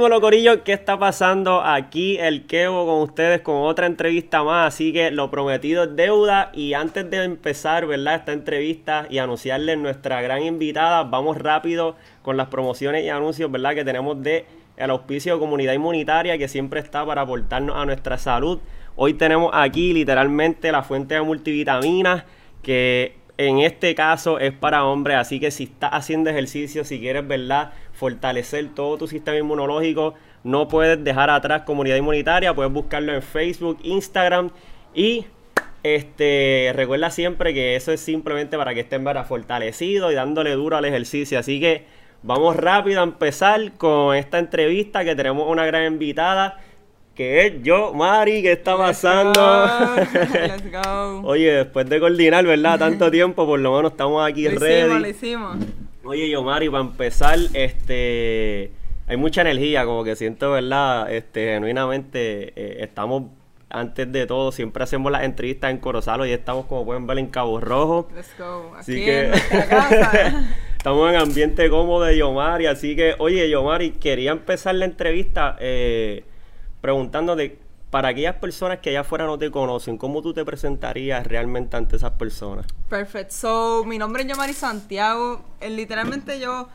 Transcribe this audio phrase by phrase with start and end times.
[0.00, 1.60] dímelo, Corillo, ¿qué está pasando?
[1.60, 6.50] Aquí el Kevo con ustedes con otra entrevista más, así que lo prometido es deuda.
[6.54, 8.14] Y antes de empezar, ¿verdad?
[8.14, 13.74] Esta entrevista y anunciarles nuestra gran invitada, vamos rápido con las promociones y anuncios, ¿verdad?
[13.74, 14.46] Que tenemos de
[14.78, 18.58] el auspicio de Comunidad Inmunitaria, que siempre está para aportarnos a nuestra salud.
[18.96, 22.24] Hoy tenemos aquí literalmente la fuente de multivitaminas,
[22.62, 27.26] que en este caso es para hombres, así que si estás haciendo ejercicio, si quieres,
[27.26, 27.72] ¿verdad?
[28.00, 33.76] Fortalecer todo tu sistema inmunológico, no puedes dejar atrás comunidad inmunitaria, puedes buscarlo en Facebook,
[33.82, 34.48] Instagram
[34.94, 35.26] y
[35.82, 39.26] este recuerda siempre que eso es simplemente para que estén ¿verdad?
[39.26, 41.38] fortalecidos y dándole duro al ejercicio.
[41.38, 41.84] Así que
[42.22, 46.58] vamos rápido a empezar con esta entrevista que tenemos una gran invitada
[47.14, 49.66] que es yo, Mari, ¿qué está pasando?
[50.32, 51.20] Let's go.
[51.28, 52.78] Oye, después de coordinar, ¿verdad?
[52.78, 54.80] Tanto tiempo, por lo menos estamos aquí Lo ready.
[54.80, 55.56] hicimos, lo hicimos.
[56.10, 58.72] Oye, yo, Mari, para empezar, este,
[59.06, 61.08] hay mucha energía, como que siento, ¿verdad?
[61.08, 63.26] Este, genuinamente, eh, estamos,
[63.68, 67.28] antes de todo, siempre hacemos las entrevistas en Corozal y estamos, como pueden ver, en
[67.28, 68.08] Cabo Rojo.
[68.12, 68.72] Let's go.
[68.74, 70.48] Aquí Así que en nuestra casa.
[70.76, 76.24] estamos en ambiente cómodo de Yomari, así que, oye, Yomari, quería empezar la entrevista eh,
[76.80, 77.56] preguntándote,
[77.90, 81.96] para aquellas personas que allá afuera no te conocen, ¿cómo tú te presentarías realmente ante
[81.96, 82.66] esas personas?
[82.88, 83.32] Perfect.
[83.32, 85.44] So, mi nombre es Yomari Santiago.
[85.60, 86.68] Eh, literalmente yo,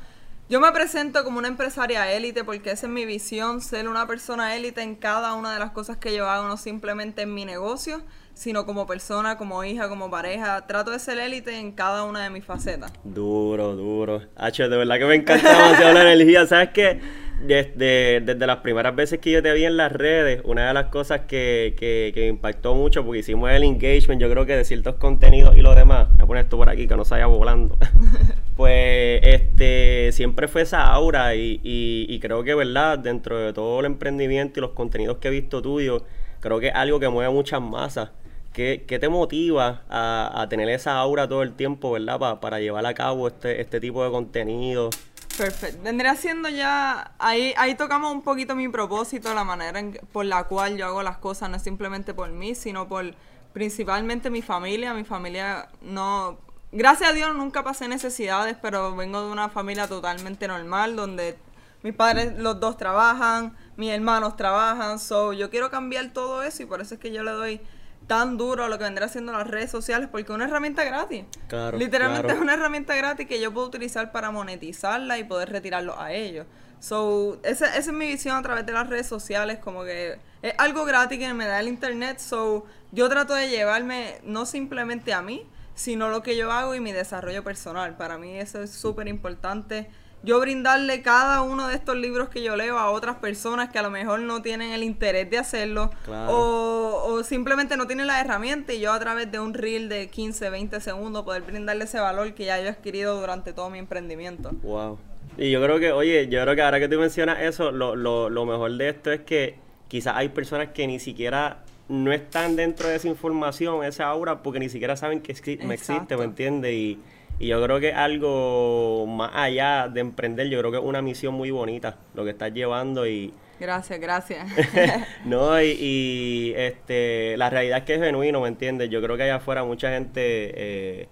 [0.50, 4.58] yo me presento como una empresaria élite porque esa es mi visión, ser una persona
[4.58, 8.02] élite en cada una de las cosas que yo hago, no simplemente en mi negocio,
[8.34, 10.68] sino como persona, como hija, como pareja.
[10.68, 12.92] Trato de ser élite en cada una de mis facetas.
[13.06, 14.22] Duro, duro.
[14.36, 16.46] Hacho, de verdad que me encanta demasiado la energía.
[16.46, 17.25] ¿Sabes qué?
[17.42, 20.86] Desde, desde las primeras veces que yo te vi en las redes, una de las
[20.86, 24.64] cosas que, que, que me impactó mucho, porque hicimos el engagement, yo creo que de
[24.64, 27.28] ciertos contenidos y lo demás, voy a poner esto por aquí, que no se vaya
[27.28, 27.78] volando.
[28.56, 32.98] pues este siempre fue esa aura y, y, y creo que, ¿verdad?
[33.00, 36.04] Dentro de todo el emprendimiento y los contenidos que he visto tuyo,
[36.40, 38.10] creo que es algo que mueve muchas masas.
[38.54, 42.18] ¿Qué, qué te motiva a, a tener esa aura todo el tiempo, verdad?
[42.18, 44.90] Pa- para llevar a cabo este, este tipo de contenido.
[45.38, 45.82] Perfecto.
[45.84, 47.12] Vendría siendo ya.
[47.20, 51.04] Ahí, ahí tocamos un poquito mi propósito, la manera en por la cual yo hago
[51.04, 53.14] las cosas, no es simplemente por mí, sino por
[53.54, 54.94] principalmente mi familia.
[54.94, 56.40] Mi familia no.
[56.72, 61.38] Gracias a Dios nunca pasé necesidades, pero vengo de una familia totalmente normal, donde
[61.84, 66.66] mis padres los dos trabajan, mis hermanos trabajan, so yo quiero cambiar todo eso y
[66.66, 67.62] por eso es que yo le doy
[68.08, 71.26] tan duro lo que vendrá siendo las redes sociales, porque es una herramienta gratis.
[71.48, 72.38] Claro, Literalmente claro.
[72.38, 76.46] es una herramienta gratis que yo puedo utilizar para monetizarla y poder retirarlo a ellos.
[76.80, 80.54] So, esa, esa es mi visión a través de las redes sociales, como que es
[80.58, 85.22] algo gratis que me da el internet, so yo trato de llevarme no simplemente a
[85.22, 87.98] mí, sino lo que yo hago y mi desarrollo personal.
[87.98, 89.90] Para mí eso es súper importante.
[90.26, 93.84] Yo brindarle cada uno de estos libros que yo leo a otras personas que a
[93.84, 96.32] lo mejor no tienen el interés de hacerlo Claro.
[96.36, 100.08] o, o simplemente no tienen la herramienta y yo a través de un reel de
[100.10, 103.78] 15, 20 segundos poder brindarle ese valor que ya yo he adquirido durante todo mi
[103.80, 104.50] emprendimiento.
[104.64, 104.98] Wow.
[105.38, 108.30] Y yo creo que, oye, yo creo que ahora que tú mencionas eso, lo, lo,
[108.30, 109.56] lo mejor de esto es que
[109.88, 114.60] quizás hay personas que ni siquiera no están dentro de esa información, esa aura, porque
[114.60, 116.18] ni siquiera saben que exi- me existe, Exacto.
[116.18, 116.74] ¿me entiendes?
[116.74, 117.00] Y,
[117.40, 121.34] y yo creo que algo más allá de emprender, yo creo que es una misión
[121.34, 123.34] muy bonita lo que estás llevando y...
[123.60, 124.46] Gracias, gracias.
[125.26, 128.90] no, y, y, este, la realidad es que es genuino, ¿me entiendes?
[128.90, 131.08] Yo creo que allá afuera mucha gente, eh,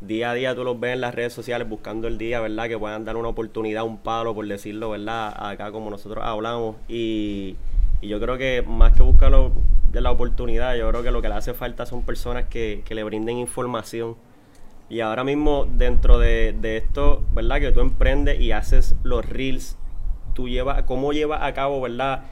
[0.00, 2.68] día a día tú los ves en las redes sociales buscando el día, ¿verdad?
[2.68, 5.34] Que puedan dar una oportunidad, un palo, por decirlo, ¿verdad?
[5.36, 6.76] Acá como nosotros hablamos.
[6.88, 7.56] Y,
[8.00, 9.52] y yo creo que más que buscar lo-
[9.92, 12.94] de la oportunidad, yo creo que lo que le hace falta son personas que, que
[12.94, 14.16] le brinden información.
[14.88, 17.60] Y ahora mismo dentro de, de esto, ¿verdad?
[17.60, 19.76] Que tú emprendes y haces los reels,
[20.34, 22.24] tú llevas, ¿cómo llevas a cabo, ¿verdad?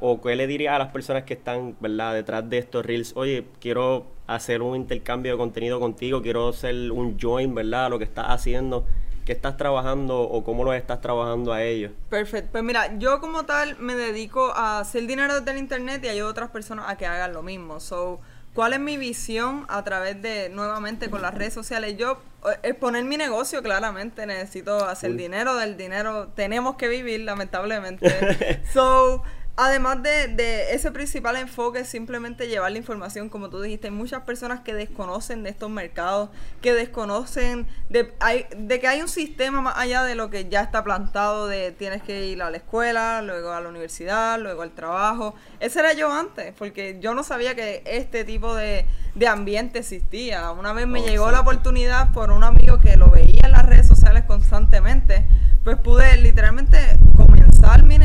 [0.00, 2.14] O qué le dirías a las personas que están, ¿verdad?
[2.14, 7.18] Detrás de estos reels, oye, quiero hacer un intercambio de contenido contigo, quiero hacer un
[7.18, 7.90] join, ¿verdad?
[7.90, 8.86] Lo que estás haciendo,
[9.24, 11.92] qué estás trabajando o cómo lo estás trabajando a ellos.
[12.08, 12.50] Perfecto.
[12.52, 16.28] Pues mira, yo como tal me dedico a hacer dinero desde el internet y ayudo
[16.28, 17.80] a otras personas a que hagan lo mismo.
[17.80, 18.20] So,
[18.54, 21.96] ¿cuál es mi visión a través de, nuevamente, con las redes sociales?
[21.96, 28.62] Yo, eh, exponer mi negocio, claramente, necesito hacer dinero, del dinero tenemos que vivir, lamentablemente.
[28.72, 29.22] so,
[29.60, 33.92] Además de, de ese principal enfoque, es simplemente llevar la información, como tú dijiste, hay
[33.92, 36.30] muchas personas que desconocen de estos mercados,
[36.62, 40.60] que desconocen de, hay, de que hay un sistema más allá de lo que ya
[40.60, 44.70] está plantado, de tienes que ir a la escuela, luego a la universidad, luego al
[44.70, 45.34] trabajo.
[45.58, 50.52] Ese era yo antes, porque yo no sabía que este tipo de, de ambiente existía.
[50.52, 53.66] Una vez me Oh, llegó la oportunidad por un amigo que lo veía en las
[53.66, 55.26] redes sociales constantemente,
[55.64, 56.78] pues pude literalmente
[57.16, 57.98] comenzar mi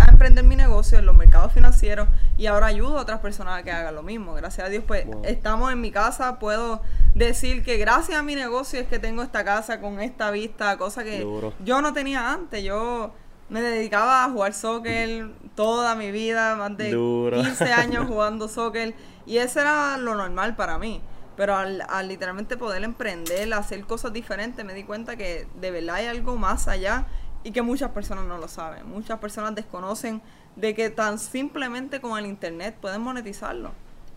[0.00, 2.08] a emprender negocios, en los mercados financieros
[2.38, 4.34] y ahora ayudo a otras personas a que hagan lo mismo.
[4.34, 6.82] Gracias a Dios, pues estamos en mi casa, puedo
[7.14, 11.02] decir que gracias a mi negocio es que tengo esta casa con esta vista, cosa
[11.04, 11.26] que
[11.64, 12.62] yo no tenía antes.
[12.62, 13.12] Yo
[13.48, 18.94] me dedicaba a jugar soccer toda mi vida, más de 15 años jugando soccer
[19.26, 21.00] y eso era lo normal para mí.
[21.36, 26.06] Pero al, literalmente poder emprender, hacer cosas diferentes, me di cuenta que de verdad hay
[26.06, 27.06] algo más allá
[27.44, 28.88] y que muchas personas no lo saben.
[28.88, 30.20] Muchas personas desconocen
[30.56, 33.72] de que tan simplemente con el internet pueden monetizarlo.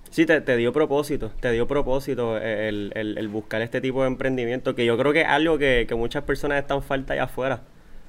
[0.09, 4.95] Sí, te, dio propósito, te dio propósito el, buscar este tipo de emprendimiento, que yo
[4.95, 7.61] creo que es algo que, muchas personas están falta allá afuera.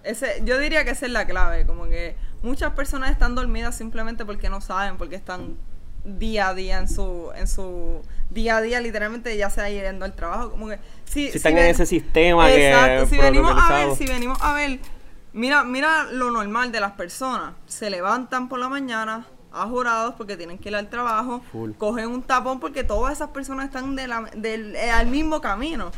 [0.03, 4.27] Ese, yo diría que esa es la clave, como que muchas personas están dormidas simplemente
[4.27, 5.57] porque no saben, porque están
[6.05, 10.13] día a día en su, en su día a día, literalmente ya sea yendo al
[10.13, 14.07] trabajo, como que si, si están en ese sistema exacto, si venimos a ver, si
[14.07, 14.79] venimos a ver,
[15.35, 20.37] mira, mira lo normal de las personas, se levantan por la mañana, a jurados porque
[20.37, 21.43] tienen que ir al trabajo,
[21.79, 25.93] cogen un tapón porque todas esas personas están de la, eh, al mismo camino.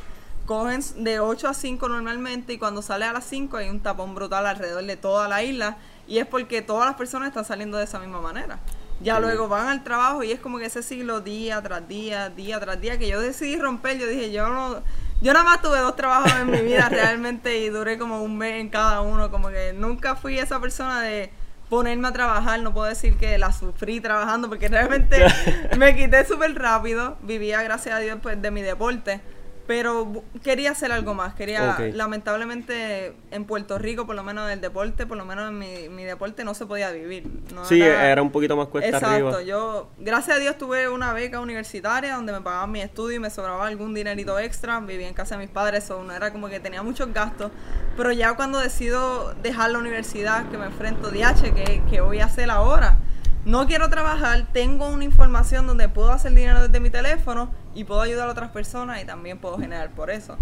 [0.44, 4.14] Cogen de 8 a 5 normalmente y cuando sale a las 5 hay un tapón
[4.14, 7.84] brutal alrededor de toda la isla y es porque todas las personas están saliendo de
[7.84, 8.60] esa misma manera.
[9.00, 12.60] Ya luego van al trabajo y es como que ese siglo día tras día, día
[12.60, 14.82] tras día, que yo decidí romper, yo dije, yo no,
[15.20, 18.60] yo nada más tuve dos trabajos en mi vida realmente y duré como un mes
[18.60, 21.30] en cada uno, como que nunca fui esa persona de
[21.68, 25.26] ponerme a trabajar, no puedo decir que la sufrí trabajando porque realmente
[25.78, 29.20] me quité súper rápido, vivía gracias a Dios pues de mi deporte
[29.66, 31.34] pero quería hacer algo más.
[31.34, 35.88] Quería, lamentablemente, en Puerto Rico, por lo menos del deporte, por lo menos en mi,
[35.88, 37.24] mi deporte, no se podía vivir.
[37.64, 39.40] sí, era, un poquito más cuesta Exacto.
[39.40, 43.30] Yo, gracias a Dios, tuve una beca universitaria donde me pagaban mi estudio y me
[43.30, 44.78] sobraba algún dinerito extra.
[44.80, 47.50] Vivía en casa de mis padres, eso no era como que tenía muchos gastos.
[47.96, 52.26] Pero ya cuando decido dejar la universidad, que me enfrento, DH, que ¿qué voy a
[52.26, 52.98] hacer ahora?
[53.46, 58.00] no quiero trabajar, tengo una información donde puedo hacer dinero desde mi teléfono y puedo
[58.00, 60.36] ayudar a otras personas y también puedo generar por eso.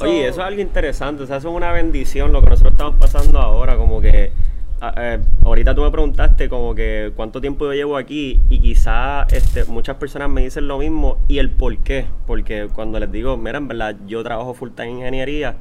[0.00, 2.96] Oye, eso es algo interesante, o sea, eso es una bendición lo que nosotros estamos
[2.98, 4.32] pasando ahora, como que
[4.96, 9.64] eh, ahorita tú me preguntaste como que cuánto tiempo yo llevo aquí y quizá este,
[9.66, 13.58] muchas personas me dicen lo mismo y el por qué, porque cuando les digo, mira,
[13.58, 15.56] en verdad yo trabajo full time en ingeniería,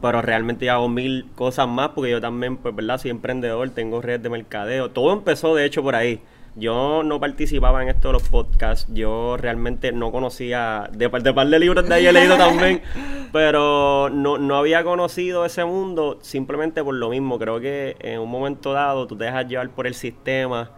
[0.00, 2.98] pero realmente hago mil cosas más porque yo también, pues, ¿verdad?
[2.98, 4.90] Soy emprendedor, tengo redes de mercadeo.
[4.90, 6.20] Todo empezó, de hecho, por ahí.
[6.54, 8.86] Yo no participaba en esto de los podcasts.
[8.92, 12.82] Yo realmente no conocía, de, de par de libros de ahí he leído también,
[13.32, 17.38] pero no, no había conocido ese mundo simplemente por lo mismo.
[17.38, 20.70] Creo que en un momento dado tú te dejas llevar por el sistema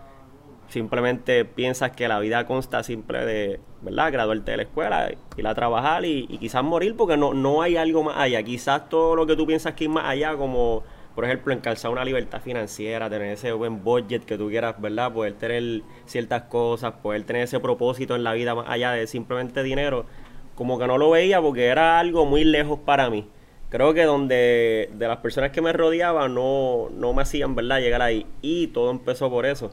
[0.69, 4.12] simplemente piensas que la vida consta simple de, ¿verdad?
[4.12, 8.03] Graduarte de la escuela, ir a trabajar y, quizás morir porque no, no hay algo
[8.03, 8.43] más allá.
[8.43, 10.82] Quizás todo lo que tú piensas que es más allá, como
[11.14, 15.12] por ejemplo encalzar una libertad financiera, tener ese buen budget que tú quieras, ¿verdad?
[15.12, 19.62] Poder tener ciertas cosas, poder tener ese propósito en la vida más allá de simplemente
[19.62, 20.06] dinero,
[20.54, 23.28] como que no lo veía porque era algo muy lejos para mí.
[23.71, 27.80] Creo que donde de las personas que me rodeaban no, no me hacían, ¿verdad?
[27.80, 28.26] Llegar ahí.
[28.40, 29.73] Y todo empezó por eso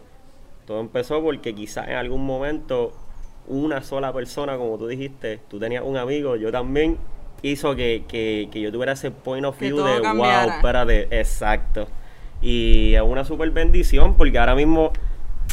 [0.66, 2.94] todo empezó porque quizás en algún momento
[3.48, 6.98] una sola persona, como tú dijiste, tú tenías un amigo, yo también,
[7.42, 11.88] hizo que, que, que yo tuviera ese point of view de wow, espérate, exacto.
[12.42, 14.92] Y es una super bendición porque ahora mismo,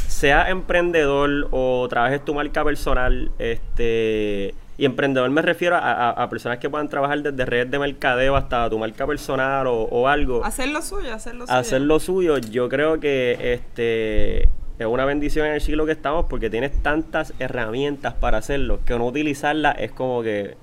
[0.06, 6.70] seas emprendedor o trabajes tu marca personal, este y emprendedor me refiero a, personas que
[6.70, 10.44] puedan trabajar desde redes de mercadeo hasta tu marca personal o, o algo.
[10.44, 11.58] Hacer lo suyo, hacer lo suyo.
[11.58, 12.38] Hacer lo suyo.
[12.38, 14.42] Yo creo que este
[14.78, 18.96] es una bendición en el siglo que estamos porque tienes tantas herramientas para hacerlo que
[18.96, 20.56] no utilizarlas es como que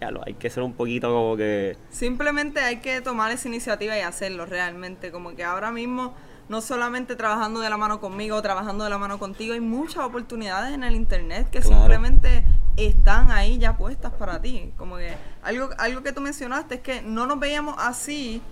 [0.00, 3.96] ya lo hay que ser un poquito como que simplemente hay que tomar esa iniciativa
[3.96, 6.14] y hacerlo realmente como que ahora mismo
[6.48, 10.72] no solamente trabajando de la mano conmigo trabajando de la mano contigo hay muchas oportunidades
[10.74, 12.44] en el internet que simplemente
[12.76, 17.02] están ahí ya puestas para ti como que algo algo que tú mencionaste es que
[17.02, 18.42] no nos veíamos así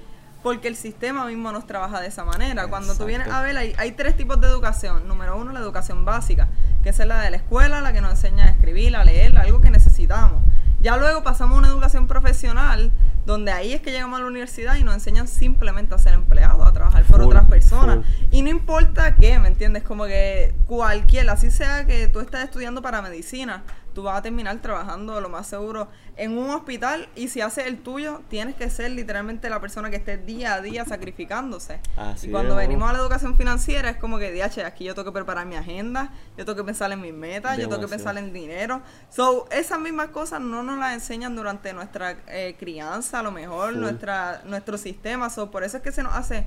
[0.42, 2.68] porque el sistema mismo nos trabaja de esa manera.
[2.68, 5.08] Cuando tú vienes a ver, hay, hay, tres tipos de educación.
[5.08, 6.48] Número uno, la educación básica,
[6.82, 9.60] que es la de la escuela, la que nos enseña a escribir, a leer, algo
[9.60, 10.40] que necesitamos.
[10.80, 12.92] Ya luego pasamos a una educación profesional,
[13.26, 16.66] donde ahí es que llegamos a la universidad y nos enseñan simplemente a ser empleados,
[16.66, 17.98] a trabajar por otras personas.
[18.30, 19.82] Y no importa qué, ¿me entiendes?
[19.82, 23.64] Como que cualquier, así sea que tú estés estudiando para medicina,
[23.98, 27.78] tú vas a terminar trabajando lo más seguro en un hospital y si haces el
[27.78, 31.80] tuyo, tienes que ser literalmente la persona que esté día a día sacrificándose.
[32.22, 35.12] y cuando venimos a la educación financiera es como que, DH, aquí yo tengo que
[35.14, 38.32] preparar mi agenda, yo tengo que pensar en mis metas, yo tengo que pensar en
[38.32, 38.82] dinero.
[39.10, 43.74] So, esas mismas cosas no nos las enseñan durante nuestra eh, crianza, a lo mejor,
[43.74, 45.28] nuestra, nuestro sistema.
[45.28, 46.46] So, por eso es que se nos hace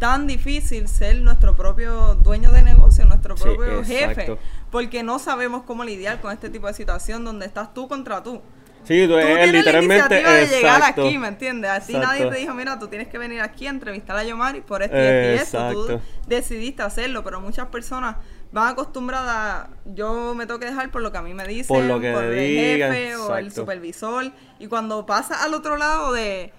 [0.00, 4.36] tan difícil ser nuestro propio dueño de negocio, nuestro propio jefe,
[4.70, 8.40] porque no sabemos cómo lidiar con este tipo de situación donde estás tú contra tú.
[8.82, 11.70] Sí, tú, tienes literalmente la de llegar aquí, ¿me entiendes?
[11.70, 14.82] Así nadie te dijo, mira, tú tienes que venir aquí a entrevistar a Yomari por
[14.82, 18.16] esto y esto Tú decidiste hacerlo, pero muchas personas
[18.52, 21.84] van acostumbradas, yo me tengo que dejar por lo que a mí me dicen, por,
[21.84, 24.32] lo que el jefe o el supervisor.
[24.58, 26.54] Y cuando pasa al otro lado de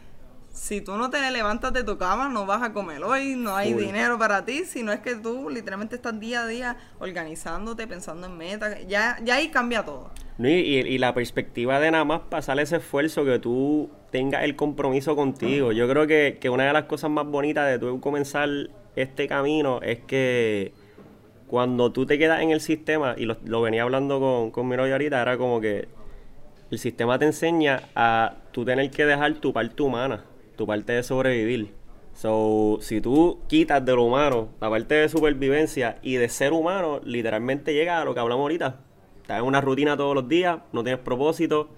[0.53, 3.73] si tú no te levantas de tu cama, no vas a comer hoy, no hay
[3.73, 8.37] dinero para ti, sino es que tú literalmente estás día a día organizándote, pensando en
[8.37, 10.11] metas, ya, ya ahí cambia todo.
[10.37, 15.15] y, y, la perspectiva de nada más pasar ese esfuerzo, que tú tengas el compromiso
[15.15, 15.71] contigo.
[15.71, 18.49] Yo creo que, que una de las cosas más bonitas de tú comenzar
[18.97, 20.73] este camino es que
[21.47, 24.93] cuando tú te quedas en el sistema, y lo, venía hablando con, con mi novia
[24.93, 25.87] ahorita, era como que
[26.69, 30.25] el sistema te enseña a tú tener que dejar tu parte humana
[30.61, 31.73] tu parte de sobrevivir.
[32.13, 37.01] So, si tú quitas de lo humano la parte de supervivencia y de ser humano,
[37.03, 38.79] literalmente llega a lo que hablamos ahorita.
[39.23, 41.69] Estás en una rutina todos los días, no tienes propósito,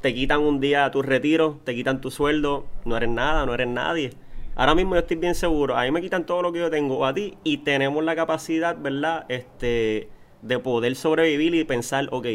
[0.00, 3.66] te quitan un día tu retiro, te quitan tu sueldo, no eres nada, no eres
[3.66, 4.10] nadie.
[4.54, 7.04] Ahora mismo yo estoy bien seguro, a mí me quitan todo lo que yo tengo
[7.04, 9.26] a ti y tenemos la capacidad, ¿verdad?
[9.28, 10.08] Este,
[10.42, 12.26] de poder sobrevivir y pensar, ok,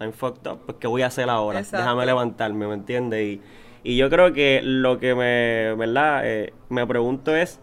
[0.00, 1.62] I'm fucked up, pues ¿qué voy a hacer ahora?
[1.62, 3.24] Déjame levantarme, ¿me entiendes?
[3.26, 3.40] Y,
[3.88, 6.20] y yo creo que lo que me, ¿verdad?
[6.22, 7.58] Eh, me pregunto es,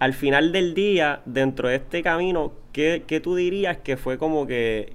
[0.00, 4.94] al final del día, dentro de este camino, ¿qué, tú dirías que fue como que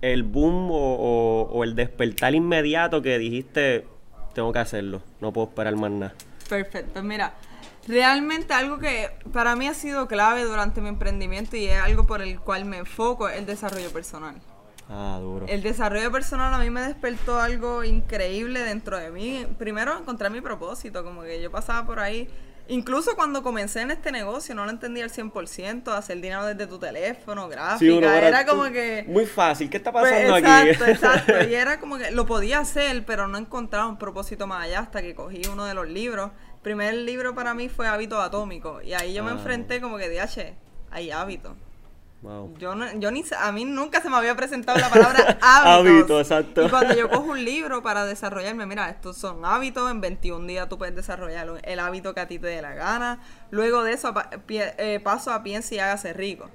[0.00, 3.84] el boom o, el despertar inmediato que dijiste,
[4.32, 6.14] tengo que hacerlo, no puedo esperar más nada?
[6.48, 7.34] Perfecto, mira,
[7.88, 12.22] realmente algo que para mí ha sido clave durante mi emprendimiento y es algo por
[12.22, 14.36] el cual me enfoco es el desarrollo personal.
[14.90, 15.46] Ah, duro.
[15.48, 19.46] El desarrollo personal a mí me despertó algo increíble dentro de mí.
[19.56, 22.28] Primero encontré mi propósito, como que yo pasaba por ahí.
[22.66, 26.78] Incluso cuando comencé en este negocio no lo entendía al 100%, hacer dinero desde tu
[26.78, 29.04] teléfono, gráfica, era como que...
[29.08, 30.92] Muy fácil, ¿qué está pasando pues, exacto, aquí?
[30.92, 34.80] Exacto, y era como que lo podía hacer, pero no encontraba un propósito más allá
[34.80, 36.30] hasta que cogí uno de los libros.
[36.54, 39.34] El primer libro para mí fue Hábitos Atómicos, y ahí yo me ah.
[39.34, 40.54] enfrenté como que, DH,
[40.92, 41.56] hay hábitos
[42.58, 46.20] yo, no, yo ni a mí nunca se me había presentado la palabra hábitos.
[46.20, 46.66] exacto.
[46.66, 50.68] Y cuando yo cojo un libro para desarrollarme, mira, estos son hábitos, en 21 días
[50.68, 53.20] tú puedes desarrollar el hábito que a ti te dé la gana.
[53.50, 54.12] Luego de eso
[54.48, 56.50] eh, paso a piensa y hágase rico.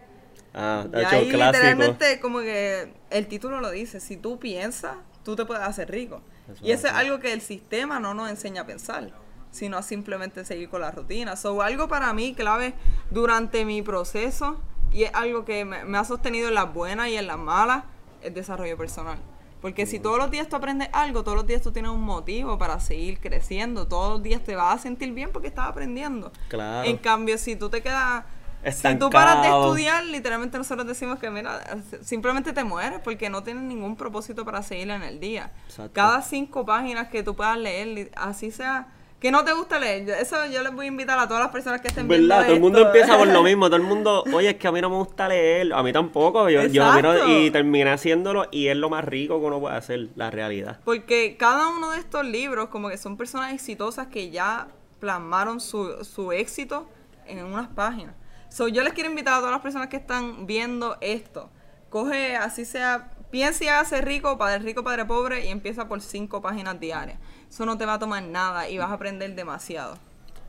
[0.54, 5.46] Ah, y ahí literalmente como que el título lo dice, si tú piensas, tú te
[5.46, 6.22] puedes hacer rico.
[6.62, 9.12] y eso es algo que el sistema no nos enseña a pensar
[9.56, 11.38] sino a simplemente seguir con la rutina.
[11.38, 12.74] So, algo para mí clave
[13.10, 14.60] durante mi proceso
[14.96, 17.84] y es algo que me, ha sostenido en las buenas y en las malas,
[18.22, 19.20] el desarrollo personal.
[19.62, 22.58] Porque si todos los días tú aprendes algo, todos los días tú tienes un motivo
[22.58, 26.32] para seguir creciendo, todos los días te vas a sentir bien porque estás aprendiendo.
[26.48, 26.88] Claro.
[26.88, 28.24] En cambio, si tú te quedas
[28.72, 31.62] Si tú paras de estudiar, literalmente nosotros decimos que, mira,
[32.02, 35.52] simplemente te mueres porque no tienes ningún propósito para seguir en el día.
[35.92, 38.88] Cada cinco páginas que tú puedas leer, así sea
[39.20, 40.10] que no te gusta leer.
[40.10, 42.46] Eso yo les voy a invitar a todas las personas que estén viendo ¿Verdad?
[42.46, 43.68] Todo el mundo empieza por lo mismo.
[43.68, 45.74] Todo el mundo, oye, es que a mí no me gusta leer.
[45.74, 46.50] A mí tampoco.
[46.50, 50.32] Yo, yo y terminé haciéndolo y es lo más rico que uno puede hacer, la
[50.32, 50.80] realidad.
[50.84, 54.68] Porque cada uno de estos libros, como que son personas exitosas que ya
[55.00, 56.88] plasmaron su, su éxito
[57.26, 58.16] en unas páginas.
[58.50, 61.50] So, yo les quiero invitar a todas las personas que están viendo esto.
[61.90, 66.42] Coge, así sea, piensa y hágase rico, padre rico, padre pobre, y empieza por cinco
[66.42, 67.20] páginas diarias
[67.56, 69.96] eso no te va a tomar nada y vas a aprender demasiado.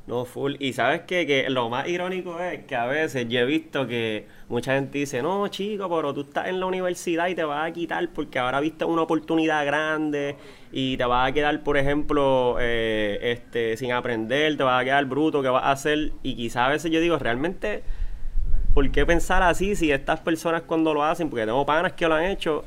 [0.09, 0.57] No, full.
[0.59, 1.25] Y sabes qué?
[1.25, 5.23] que lo más irónico es que a veces yo he visto que mucha gente dice,
[5.23, 8.59] no, chico, pero tú estás en la universidad y te vas a quitar porque ahora
[8.59, 10.35] viste una oportunidad grande
[10.73, 15.05] y te vas a quedar, por ejemplo, eh, este, sin aprender, te vas a quedar
[15.05, 16.11] bruto, ¿qué vas a hacer?
[16.25, 17.85] Y quizás a veces yo digo, realmente,
[18.75, 22.17] ¿por qué pensar así si estas personas cuando lo hacen, porque tengo panas que lo
[22.17, 22.65] han hecho,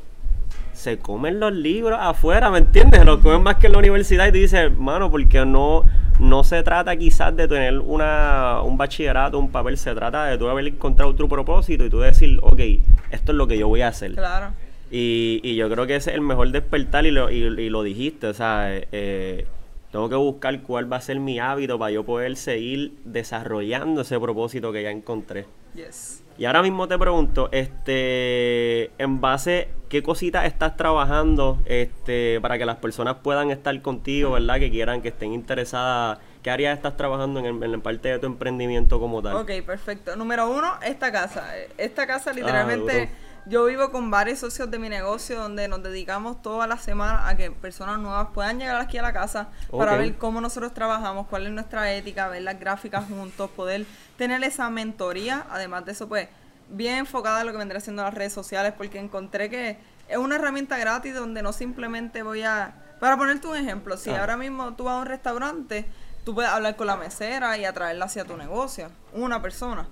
[0.80, 3.04] se comen los libros afuera, ¿me entiendes?
[3.06, 5.84] Los comen más que en la universidad y te dices, mano, porque no,
[6.20, 10.48] no se trata quizás de tener una, un bachillerato, un papel, se trata de tú
[10.48, 12.60] haber encontrado otro propósito y tú decir, ok,
[13.12, 14.14] esto es lo que yo voy a hacer.
[14.14, 14.54] Claro.
[14.90, 18.28] Y, y yo creo que ese es el mejor despertar y lo, y, lo dijiste,
[18.28, 19.46] o sea, eh,
[19.92, 24.18] tengo que buscar cuál va a ser mi hábito para yo poder seguir desarrollando ese
[24.18, 25.46] propósito que ya encontré.
[25.76, 26.24] Yes.
[26.40, 32.66] Y ahora mismo te pregunto, este, en base, ¿qué cositas estás trabajando este, para que
[32.66, 34.58] las personas puedan estar contigo, verdad?
[34.58, 36.20] Que quieran, que estén interesadas.
[36.42, 39.36] ¿Qué áreas estás trabajando en, en, parte de tu emprendimiento como tal?
[39.36, 40.16] Ok, perfecto.
[40.16, 41.46] Número uno, esta casa.
[41.78, 43.10] Esta casa literalmente...
[43.12, 47.28] Ah, Yo vivo con varios socios de mi negocio donde nos dedicamos toda la semana
[47.28, 51.26] a que personas nuevas puedan llegar aquí a la casa para ver cómo nosotros trabajamos,
[51.26, 53.88] cuál es nuestra ética, ver las gráficas juntos, poder
[54.20, 55.48] tener esa mentoría.
[55.50, 56.30] Además de eso, pues,
[56.70, 60.36] bien enfocada a lo que vendría siendo las redes sociales, porque encontré que es una
[60.36, 62.76] herramienta gratis donde no simplemente voy a...
[63.00, 64.20] Para ponerte un ejemplo, si Ah.
[64.20, 65.88] ahora mismo tú vas a un restaurante,
[66.24, 69.88] tú puedes hablar con la mesera y atraerla hacia tu negocio, una persona.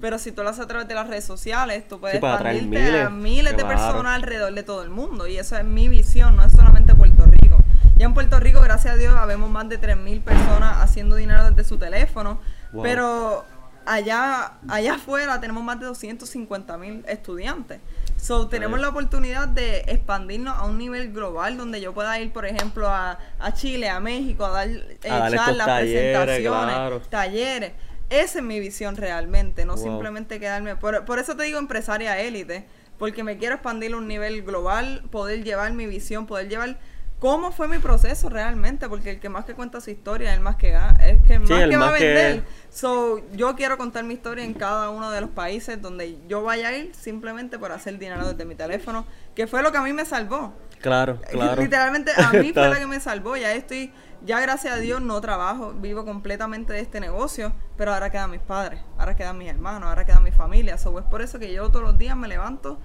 [0.00, 3.00] Pero si tú lo haces a través de las redes sociales, tú puedes atraer expandirte
[3.00, 3.68] a miles, miles de claro.
[3.68, 5.26] personas alrededor de todo el mundo.
[5.26, 7.58] Y eso es mi visión, no es solamente Puerto Rico.
[7.96, 11.68] Ya en Puerto Rico, gracias a Dios, habemos más de 3.000 personas haciendo dinero desde
[11.68, 12.40] su teléfono.
[12.72, 12.82] Wow.
[12.82, 13.44] Pero
[13.84, 17.80] allá, allá afuera tenemos más de 250.000 estudiantes.
[18.16, 22.44] So, tenemos la oportunidad de expandirnos a un nivel global donde yo pueda ir, por
[22.44, 27.00] ejemplo, a, a Chile, a México, a dar eh, A charlas, talleres, presentaciones, claro.
[27.08, 27.72] talleres.
[28.10, 29.82] Esa es mi visión realmente, no Wow.
[29.84, 30.76] simplemente quedarme.
[30.76, 32.66] Por, por eso te digo empresaria élite,
[32.98, 36.78] porque me quiero expandir a un nivel global, poder llevar mi visión, poder llevar
[37.20, 40.42] cómo fue mi proceso realmente, porque el que más que cuenta su historia es el
[40.42, 42.42] más que, es que más el que va a más que- vender.
[42.70, 46.68] So, yo quiero contar mi historia en cada uno de los países donde yo vaya
[46.68, 49.92] a ir simplemente por hacer dinero desde mi teléfono, que fue lo que a mí
[49.92, 50.54] me salvó.
[50.80, 51.60] Claro, claro.
[51.60, 53.36] Literalmente a mí fue la que me salvó.
[53.36, 53.92] Ya estoy,
[54.24, 58.40] ya gracias a Dios no trabajo, vivo completamente de este negocio, pero ahora quedan mis
[58.40, 60.76] padres, ahora quedan mis hermanos, ahora queda mi familia.
[60.78, 62.78] So, es por eso que yo todos los días me levanto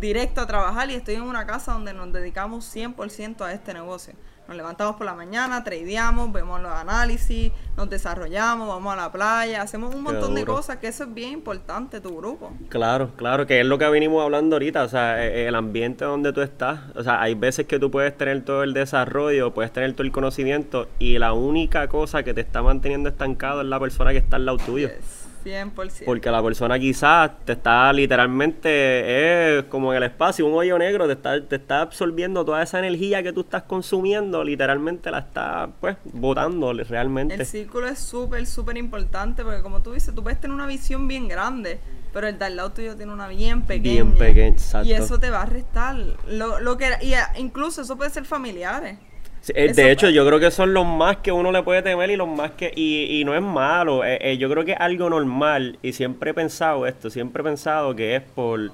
[0.00, 4.14] directo a trabajar y estoy en una casa donde nos dedicamos 100% a este negocio.
[4.52, 9.62] Nos levantamos por la mañana, tradeamos, vemos los análisis, nos desarrollamos, vamos a la playa,
[9.62, 12.52] hacemos un montón de cosas que eso es bien importante, tu grupo.
[12.68, 16.34] Claro, claro, que es lo que venimos hablando ahorita, o sea, e- el ambiente donde
[16.34, 19.94] tú estás, o sea, hay veces que tú puedes tener todo el desarrollo, puedes tener
[19.94, 24.10] todo el conocimiento y la única cosa que te está manteniendo estancado es la persona
[24.10, 24.88] que está al lado tuyo.
[24.88, 26.04] Yes, 100%.
[26.04, 31.06] Porque la persona quizás te está literalmente, es como en el espacio, un hoyo negro,
[31.06, 35.68] te está, te está absorbiendo toda esa energía que tú estás consumiendo, literalmente la está,
[35.80, 37.34] pues, botando realmente.
[37.34, 41.08] El círculo es súper, súper importante porque como tú dices, tú puedes tener una visión
[41.08, 41.78] bien grande,
[42.12, 44.02] pero el de al lado tuyo tiene una bien pequeña.
[44.04, 44.88] Bien pequeña, exacto.
[44.88, 45.96] Y eso te va a restar.
[46.28, 48.98] Lo, lo que, y a- incluso eso puede ser familiares.
[49.42, 52.08] Sí, eh, de hecho, yo creo que son los más que uno le puede temer
[52.10, 52.72] y los más que...
[52.76, 56.30] Y, y no es malo, eh, eh, yo creo que es algo normal y siempre
[56.30, 58.70] he pensado esto, siempre he pensado que es por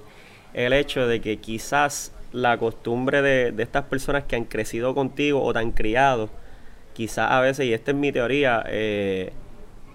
[0.53, 5.43] el hecho de que quizás la costumbre de, de estas personas que han crecido contigo
[5.43, 6.29] o te han criado,
[6.93, 8.63] quizás a veces, y esta es mi teoría,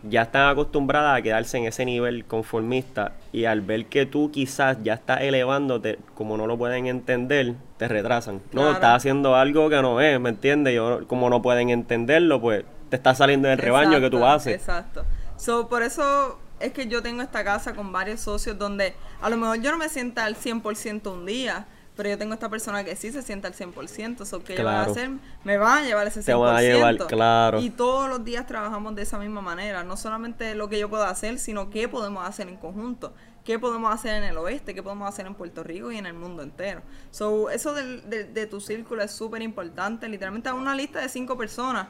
[0.09, 4.77] ya están acostumbradas a quedarse en ese nivel conformista y al ver que tú quizás
[4.83, 7.53] ya estás elevándote, como no lo pueden entender,
[7.87, 8.35] te retrasan.
[8.51, 8.71] No, Claro.
[8.73, 10.73] estás haciendo algo que no es, ¿me entiendes?
[10.75, 14.53] Yo, como no pueden entenderlo, pues te está saliendo del rebaño que tú haces.
[14.55, 15.03] Exacto.
[15.37, 19.37] So, por eso es que yo tengo esta casa con varios socios donde a lo
[19.37, 21.65] mejor yo no me sienta al 100% un día,
[21.95, 24.25] pero yo tengo esta persona que sí se sienta al 100%.
[24.25, 24.91] So, que ellos van a Claro.
[24.91, 25.09] hacer?
[25.43, 26.25] Me van a llevar ese 100%.
[26.25, 27.59] Te van a llevar, claro.
[27.59, 29.83] Y todos los días trabajamos de esa misma manera.
[29.83, 33.13] No solamente lo que yo puedo hacer, sino qué podemos hacer en conjunto.
[33.43, 34.73] ¿Qué podemos hacer en el oeste?
[34.73, 36.81] ¿Qué podemos hacer en Puerto Rico y en el mundo entero?
[37.11, 40.07] So, eso de, de tu círculo es súper importante.
[40.07, 41.87] Literalmente haz una lista de cinco personas